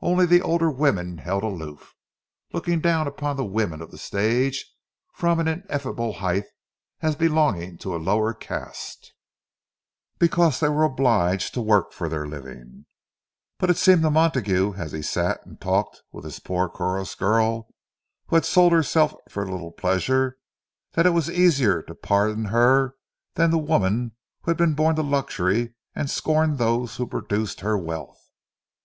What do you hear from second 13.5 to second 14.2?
But it seemed to